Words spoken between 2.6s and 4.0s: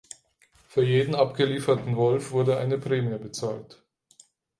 Prämie bezahlt.